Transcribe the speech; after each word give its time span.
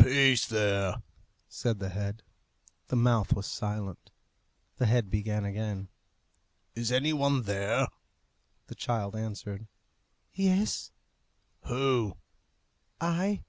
"Peace 0.00 0.46
there!" 0.46 1.02
said 1.48 1.80
the 1.80 1.88
head. 1.88 2.22
The 2.86 2.94
mouth 2.94 3.32
was 3.32 3.48
silent. 3.50 4.12
The 4.76 4.86
head 4.86 5.10
began 5.10 5.44
again, 5.44 5.88
"Is 6.76 6.92
any 6.92 7.12
one 7.12 7.42
there?" 7.42 7.88
The 8.68 8.76
child 8.76 9.16
answered, 9.16 9.66
"Yes." 10.32 10.92
"Who?" 11.62 12.16
"I." 13.00 13.42